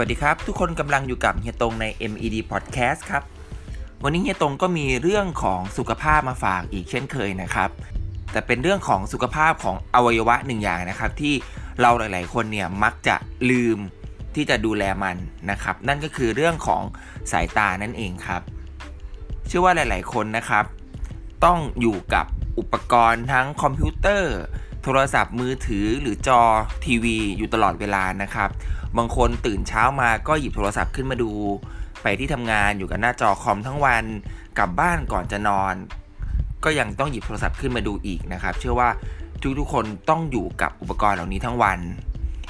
[0.00, 3.22] วัสดีครับ ทุกคนกำลังอยู่กับเฮียตงใน MED Podcast ครับ
[4.04, 7.70] วันนี้เฮียตงก็มีเรื่องของสุขภาพมาฝากอีกเช่นเคยนะครับ
[8.32, 11.34] แต่เป็นเรื่องของสุขภาพของอวัยวะหนึ่งอย่างนะครับ ที่
[11.80, 13.16] เราหลาย ๆ คนเนี่ยมักจะ
[13.50, 13.78] ลืม
[14.34, 15.16] ที่จะดูแลมัน
[15.50, 16.82] นะครับ นั่นก็คือเรื่องของ
[17.32, 18.42] สายตานั่นเองครับ
[19.46, 20.64] เชื่อว่าหลาย ๆ คนนะครับ
[21.44, 22.26] ต้องอยู่กับ
[22.58, 24.36] อุปกรณ์ทั้งคอมพิวเตอร์
[24.90, 26.42] โทรศัพท์มือถือหรือจอ
[26.84, 28.50] ทีวีอยู่ตลอดเวลานะครับ
[28.96, 31.32] บางคนตื่นเช้ามาก็หยิบโทรศัพท์ขึ้นมาดู
[32.02, 34.04] ไปที่ทำงานอยู่กับหน้าจอคอมทั้งวัน
[34.58, 35.74] กลับบ้านก่อนจะนอน
[36.64, 38.88] ก็ยังต้องหยิบโทรศัพท์ขึ้นมาดูอีกนะครับ เชื่อว่า
[39.58, 41.78] ทุกๆคนต้องอยู่กับอุปกรณ์เหล่านี้ทั้งวัน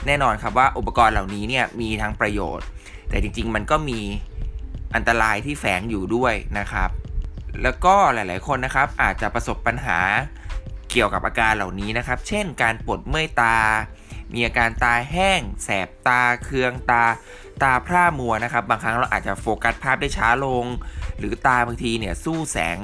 [0.07, 2.66] แน่นอนครับว่าอุปกรณ์เหล่านี้เนี่ยมีทั้งประโยชน์
[3.09, 4.01] แต่จริงๆ มันก็มี
[4.95, 6.91] อันตรายที่แฝงอยู่ด้วยนะครับ
[7.62, 9.98] แล้วก็หลายๆคนนะครับอาจจะประสบปัญหา
[10.91, 13.56] เกี่ยวกับอาการเหล่านี้นะครับ เช่น การปวดเมื่อยตา
[14.34, 17.05] มีอาการตาแห้ง แสบตา เคืองตา
[17.62, 20.65] ตาพร่ามัวนะครับ บางครั้งเราอาจจะโฟกัสภาพได้ช้าลง
[21.18, 22.79] หรือตาบางทีเนี่ยสู้แสง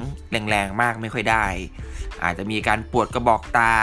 [0.49, 1.45] แรงๆมากไม่ค่อยได้
[2.23, 3.73] อาจจะมีการปวดกระบอกตา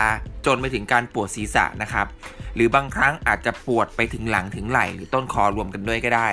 [0.46, 2.06] จนไปถึงการปวดศีรษะนะครับ
[2.54, 6.28] หรือบางครั้งอาจจะปวดไปถึงหลังถึงไหล่หรือต้นคอรวมกันด้วยก็ได้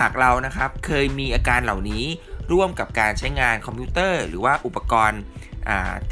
[0.00, 2.04] หากเรานะครับเคยมีอาการเหล่านี้
[2.52, 5.20] ร่วมกับการใช้งานคอมพิวเตอร์ หรือว่าอุปกรณ์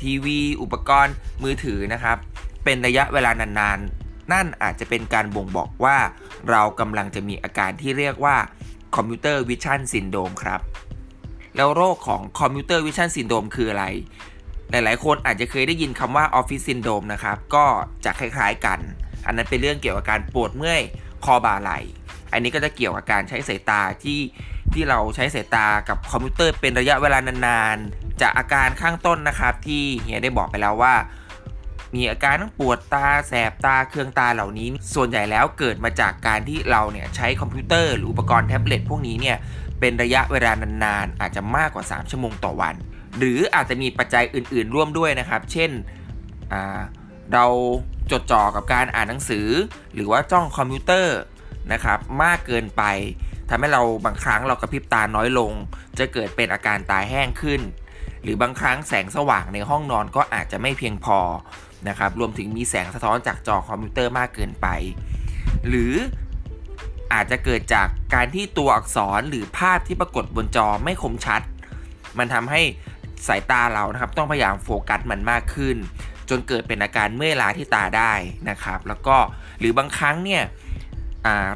[0.00, 2.16] ทีวี อุปกรณ์มือถือนะครับ
[2.64, 5.98] เป็นระยะเวลานานๆนั่นอาจจะเป็นการบ่งบอกว่า
[6.50, 8.36] เรากำลังจะมีอาการที่เรียกว่า
[8.96, 10.60] computer vision syndrome ครับ
[11.56, 13.86] แล้วโรคของ computer vision syndrome คืออะไร
[14.70, 17.66] หลายๆ คนอาจจะเคยได้ยินคำว่า office syndrome นะครับ ก็
[18.04, 18.78] จะคล้ายๆกัน
[19.26, 20.82] อันนั้นเป็นเรื่องเกี่ยวกับการปวดเมื่อย
[21.24, 21.72] คอบ่าไหล่
[22.32, 24.20] อันนี้ก็จะเกี่ยวกับการใช้สายตาที่
[24.72, 30.94] ที่เราใช้สายตากับคอมพิวเตอร์เป็นระยะเวลานานๆ จากอาการข้างต้นนะครับที่เฮียได้บอกไปแล้วว่า
[31.94, 39.36] มีอาการทั้งปวดตาแสบตาเคืองตาเหล่านี้ ส่วนใหญ่แล้วเกิดมาจากการที่เราเนี่ยใช้คอมพิวเตอร์หรืออุปกรณ์แท็บเล็ตพวกนี้เนี่ย
[39.80, 40.52] เป็นระยะเวลา
[40.84, 42.74] นานๆอาจจะมากกว่า 3 ชั่วโมงต่อวัน
[43.18, 45.70] หรืออาจจะมีปัจจัยอื่นๆร่วมด้วยนะครับ เช่น
[47.32, 47.46] เรา
[48.10, 49.48] จดจ่อกับการอ่านหนังสือ
[49.94, 51.18] หรือว่าจ้องคอมพิวเตอร์
[51.72, 52.82] นะครับมากเกินไป
[53.48, 55.52] ทำให้เราบางครั้งเรากระพริบตาน้อยลง
[55.98, 57.60] จะเกิดเป็นอาการตาแห้งขึ้น
[58.22, 61.18] หรือบางครั้งแสงสว่างในห้องนอนก็อาจจะไม่เพียงพอ
[61.88, 64.66] นะครับรวมถึงมีแสงสะท้อนจากจอคอมพิวเตอร์มากเกินไป
[65.68, 65.94] หรือ
[67.12, 71.42] อาจจะเกิดจากการที่ตัวอักษรหรือภาพที่ปรากฏบนจอไม่คมชัด
[72.18, 72.62] มันทำให้
[73.26, 75.76] สายตาเรานะครับต้องพยายามโฟกัสมันมากขึ้น
[76.28, 78.12] จนเกิดเป็นอาการเมื่อยล้าที่ตาได้
[78.50, 79.16] นะครับ แล้วก็
[79.58, 80.42] หรือบางครั้งเนี่ย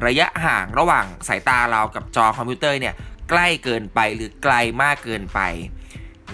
[0.07, 2.93] ระยะห่างระหว่างสายตาเรากับจอคอมพิวเตอร์เนี่ย
[3.29, 5.39] ใกล้เกินไปหรือไกลมากเกินไป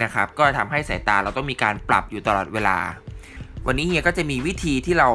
[0.02, 2.78] นะครับ ก็ทำให้สายตาเราต้องมีการปรับอยู่ตลอดเวลา
[3.66, 5.08] วันนี้เฮียก็จะมีวิธีที่เรา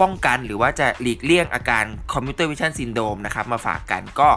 [0.00, 4.30] ป้องกันหรือว่าจะหลีกเลี่ยงอาการ computer vision syndrome นะครับมาฝากกันก็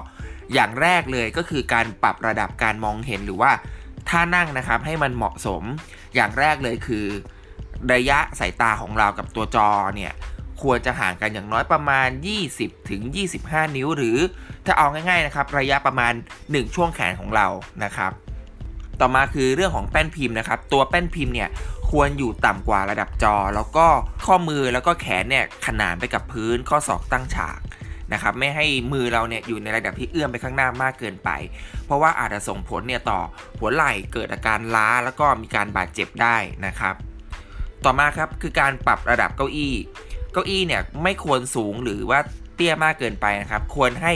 [0.53, 3.51] อย่างแรกเลยก็คือการปรับระดับการมองเห็นหรือว่า
[4.09, 5.63] ท่านั่งนะครับให้มันเหมาะสม
[6.15, 7.05] อย่างแรกเลยคือ
[7.93, 10.13] ระยะสายตาของเรากับตัวจอเนี่ย
[10.61, 12.09] ควรจะห่างกันอย่างน้อยประมาณ
[12.47, 13.01] 20 ถึง
[13.39, 14.17] 25 นิ้ว หรือ
[14.65, 17.47] ถ้าเอาง่ายๆนะครับระยะประมาณ 1 ช่วงแขนของเรา
[17.83, 18.11] นะครับ
[18.99, 21.49] ต่อมาคือเรื่องของแป้นพิมพ์นะครับ ตัวแป้นพิมพ์เนี่ย
[21.89, 23.87] ควรอยู่ต่ำกว่าระดับจอ แล้วก็
[24.25, 27.59] ข้อมือแล้วก็แขนเนี่ยขนานไปกับพื้นข้อศอกตั้งฉาก
[28.13, 31.29] นะครับไม่ให้มือเราเนี่ยอยู่ในระดับที่เอื้อมไปข้างหน้ามากเกินไป
[31.85, 33.19] เพราะว่าอาจจะส่งผลเนี่ยต่อ
[33.59, 36.95] หัวไหล่เกิดอาการล้าแล้วก็มีการบาดเจ็บได้นะครับ
[37.85, 39.73] ต่อมาครับคือการปรับระดับเก้าอี้
[40.31, 42.19] เก้าอี้เนี่ยไม่ควรสูงหรือว่า
[42.55, 44.13] เตี้ยมากเกินไปนะครับ ควรให้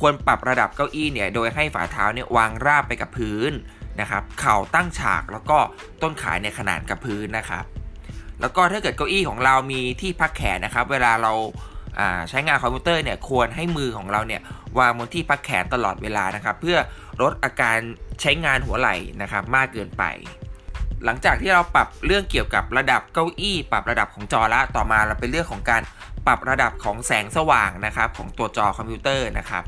[0.00, 3.52] ควรปรับระดับเก้าอี้เนี่ยโดยให้ฝ่าเท้าเนี่ยวางราบไปกับพื้น
[4.00, 5.58] นะครับ เข่าตั้งฉากแล้วก็
[6.02, 7.64] ต้นขาในขนาดกับพื้นนะครับ
[8.40, 11.32] แล้วก็ถ้าเกิดเก้าอี้ของเรามีที่พักแขนนะครับ เวลาเรา
[12.30, 14.42] ใช้งานคอมพิวเตอร์เนี่ยควรให้มือของเราเนี่ย
[14.78, 16.78] วางบนที่พักแขนตลอดเวลานะครับ เพื่อ
[17.22, 17.78] ลดอาการ
[18.20, 20.04] ใช้งานหัวไหล่นะครับ มากเกินไป
[21.04, 25.82] หลังจากที่เราปรับเรื่องเกี่ยวกับระดับเก้าอี้ ปรับระดับของจอละต่อมาเราเป็นเรื่องของการ
[26.26, 29.64] ปรับระดับของแสงสว่างนะครับของตัวจอคอมพิวเตอร์นะครับ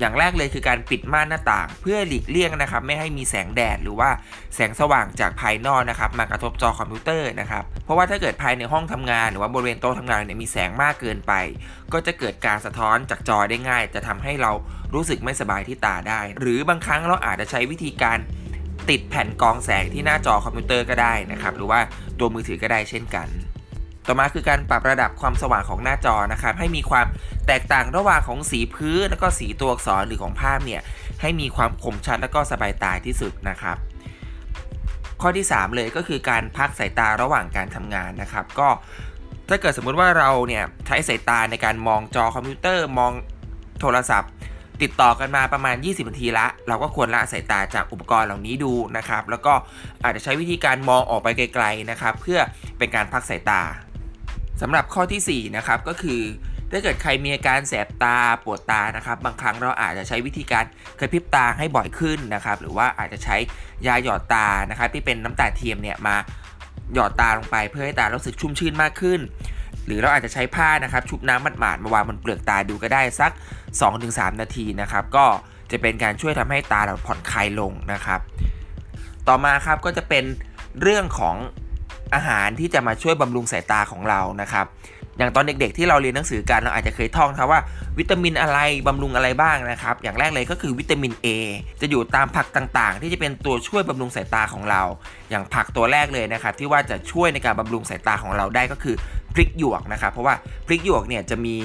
[0.00, 4.10] อย่างแรกเลยคือการปิดม่านหน้าต่าง เพื่อหลีกเลี่ยงนะครับไม่ให้มีแสงแดดหรือว่า
[4.54, 11.32] แสงสว่างจากภายนอกนะครับมากระทบจอคอมพิวเตอร์นะครับเพราะว่าถ้าเกิดภายในห้องทำงาน หรือว่าบริเวณโต๊ะทำงานเนี่ยมีแสงมากเกินไป
[11.92, 14.52] ก็จะเกิดการสะท้อนจากจอได้ง่าย จะทำให้เรา
[14.94, 18.18] รู้สึกไม่สบายที่ตาได้ หรือบางครั้งเราอาจจะใช้วิธีการ
[18.90, 21.80] ติดแผ่นกองแสงที่หน้าจอคอมพิวเตอร์ก็ได้นะครับหรือว่า
[22.18, 23.26] ตัวมือถือก็ได้เช่นกัน
[24.08, 27.06] ต่อมาคือการปรับระดับความสว่างของหน้าจอนะครับ ให้มีความ
[27.46, 30.80] แตกต่างระหว่างของสีพื้น แล้วก็สีตัวอักษรหรือของภาพเนี่ย
[31.20, 33.76] ให้มีความคมชัดแล้วก็สบายตาที่สุดนะครับ
[35.20, 38.68] ข้อที่ 3 เลยก็คือการพักสายตาระหว่างการทำงานนะครับ ก็
[39.48, 43.12] ถ้าเกิดสมมุติว่าเราเนี่ยใช้สายตาในการมองจอคอมพิวเตอร์มอง
[43.80, 44.32] โทรศัพท์
[44.82, 49.52] ติดต่อกันมาประมาณ 20 นาทีละ เราก็ควรละสายตาจากอุปกรณ์เหล่านี้ดูนะครับ แล้วก็
[50.04, 52.40] อาจจะใช้วิธีการมองออกไปไกลๆนะครับ เพื่อ
[52.78, 53.62] เป็นการพักสายตา
[54.60, 56.22] สำหรับข้อที่ 4 นะครับ ก็คือ
[56.70, 60.64] ถ้าเกิดใครมีอาการแสบตาปวดตานะครับ บางครั้งเราอาจจะใช้วิธีการ
[60.98, 63.36] กระพริบตาให้บ่อยขึ้นนะครับ หรือว่าอาจจะใช้
[63.86, 66.16] ยาหยอดตานะครับ ที่เป็นน้ำตาเทียมเนี่ยมา
[66.94, 69.20] หยอดตาลงไปเพื่อให้ตารู้สึกชุ่มชื่นมากขึ้น
[69.86, 73.32] หรือเราอาจจะใช้ผ้านะครับ ชุบน้ำหมาดๆมาวางบนเปลือกตาดูก็ได้สัก
[73.86, 75.26] 2-3 นาทีนะครับ ก็
[75.70, 78.20] จะเป็นการช่วยทำให้ตาเราผ่อนคลายลงนะครับ
[79.28, 80.24] ต่อมาครับก็จะเป็น
[80.82, 81.36] เรื่องของ
[82.14, 84.66] อาหารที่จะมาช่วยบำรุงสายตาของเรานะครับ
[85.18, 87.60] อย่างตอนเด็กๆที่เราเรียนหนังสือกันเราอาจจะเคยท่องครับว่า
[87.98, 91.26] วิตามินอะไรบำรุงอะไรบ้างนะครับ อย่างแรกเลยก็คือวิตามิน A
[91.80, 94.82] จะอยู่ตามผักต่างๆ ที่จะเป็นตัวช่วยบำรุงสายตาของเรา
[95.30, 98.96] อย่างผักตัวแรกเลยนะครับที่ว่าจะช่วยในการบำรุงสายตาของเราได้ก็คือ
[99.34, 100.34] พริกหยวกนะครับ เพราะว่า
[100.66, 101.56] พริกหยวกเนี่ยจะมี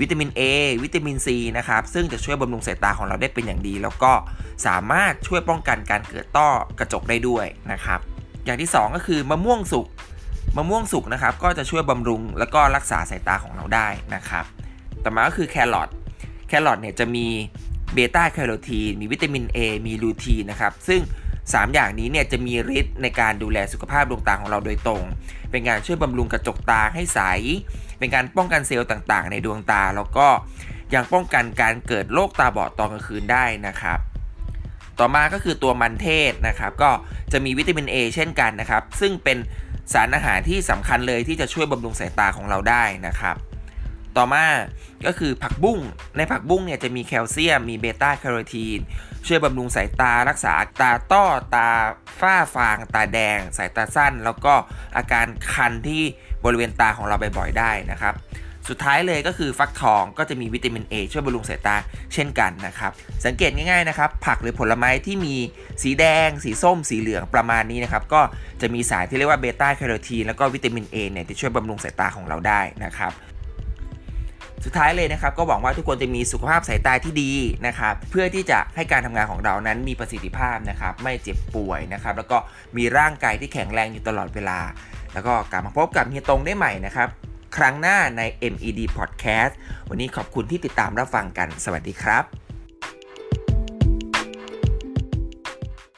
[0.00, 0.40] วิตามิน A
[0.82, 4.12] วิตามิน C นะครับ ซึ่งจะช่วยบำรุงสายตาของเราได้เป็นอย่างดี แล้วก็
[4.66, 6.48] สามารถช่วยป้องกันการเกิดต้อ
[6.78, 8.00] กระจกได้ด้วยนะครับ
[8.44, 9.86] อย่างที่ 2 ก็คือมะม่วงสุก
[10.56, 14.44] มะม่วงสุกนะครับก็จะช่วยบำรุงแล้วก็รักษาสายตาของเราได้นะครับ
[15.04, 15.88] ต่อมาก็คือแครอท
[16.48, 17.26] แครอทเนี่ยจะมี
[17.94, 21.00] เบต้าแคโรทีนมีวิตามิน A มีลูทีนนะครับซึ่ง
[21.36, 25.02] 3 อย่างนี้เนี่ยจะมีฤทธิ์ในการดูแลสุขภาพดวงตาของเราโดยตรง
[25.50, 27.20] เป็นการช่วยบำรุงกระจกตาให้ใส
[27.98, 30.26] เป็นการป้องกันเซลล์ต่างๆ ในดวงตา แล้วก็
[30.94, 33.98] ยังป้องกันการเกิดโรคตาบอดตอนกลางคืนได้นะครับ
[34.98, 36.90] ต่อมาก็คือตัวมันเทศนะครับ ก็
[37.32, 39.38] จะมีวิตามิน A เช่นกันนะครับ ซึ่งเป็น
[39.92, 43.36] สารอาหารที่สำคัญเลยที่จะช่วยบำรุงสายตาของเราได้นะครับ
[44.16, 44.46] ต่อมา
[45.06, 45.78] ก็คือผักบุ้ง
[46.16, 48.78] ในผักบุ้งเนี่ยจะมีแคลเซียม มีเบต้าแคโรทีน
[49.26, 51.24] ช่วยบำรุงสายตา รักษาตาต้อ
[51.54, 51.68] ตา
[52.20, 54.54] ฝ้าฟาง ตาแดง สายตาสั้น แล้วก็
[54.96, 56.02] อาการคันที่
[56.44, 58.14] บริเวณตาของเราบ่อยๆได้นะครับ
[58.68, 61.76] สุดท้ายเลยก็คือฟักทองก็จะมีวิตามิน A ช่วยบำรุงสายตา
[62.14, 62.92] เช่นกันนะครับ
[63.24, 65.34] สังเกตง่ายๆนะครับ ผักหรือผลไม้ที่มี
[65.82, 68.20] สีแดง สีส้ม สีเหลืองประมาณนี้นะครับ ก็
[68.60, 73.12] จะมีสารที่เรียกว่าเบต้าแคโรทีนแล้วก็วิตามิน A เนี่ยที่ช่วยบำรุงสายตาของเราได้นะครับ
[74.64, 77.32] สุดท้ายเลยนะครับก็หวังว่าทุกคนจะมีสุขภาพสายตาที่ดี
[77.66, 82.36] นะครับเพื่อที่จะให้การทำงานของเรานั้นมีประสิทธิภาพนะครับไม่เจ็บป่วยนะครับแล้วก็
[82.76, 84.58] มีร่างกายที่แข็งแรงอยู่ตลอดเวลา
[85.14, 87.08] แล้วก็กลับมาพบกับเฮียตรงได้ใหม่นะครับ
[87.56, 88.22] ครั้งหน้าใน
[88.52, 89.52] MED Podcast
[89.88, 92.43] วันนี้ขอบคุณที่ติดตามรับฟังกัน สวัสดีครับ